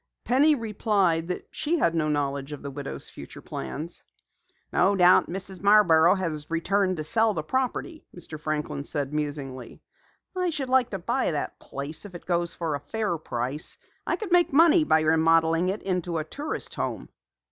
[0.23, 4.01] Penny replied that she had no knowledge of the widow's future plans.
[4.73, 5.61] "No doubt Mrs.
[5.61, 8.39] Marborough has returned to sell the property," Mr.
[8.39, 9.79] Franklin said musingly.
[10.35, 13.77] "I should like to buy that place if it goes for a fair price.
[14.07, 17.09] I could make money by remodeling it into a tourist home."